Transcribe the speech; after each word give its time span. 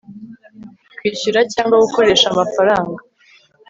kwishyura 0.97 1.39
cyangwa 1.53 1.81
gukoresha 1.83 2.25
amafaranga 2.29 3.01